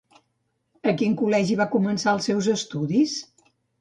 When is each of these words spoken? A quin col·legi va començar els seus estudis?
A 0.91 0.93
quin 1.01 1.13
col·legi 1.19 1.57
va 1.59 1.67
començar 1.75 2.15
els 2.19 2.29
seus 2.31 2.49
estudis? 2.57 3.15